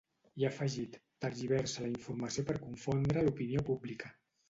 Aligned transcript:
I 0.43 0.45
ha 0.45 0.47
afegit: 0.51 0.97
Tergiversa 1.27 1.85
la 1.85 1.91
informació 1.93 2.47
per 2.51 2.59
confondre 2.67 3.29
l’opinió 3.29 3.69
pública. 3.73 4.15